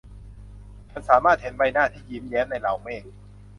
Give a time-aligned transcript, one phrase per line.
[0.89, 3.03] ฉันสามารถเห็นใบหน้าที่ยิ้มแย้มในเหล่าเมฆ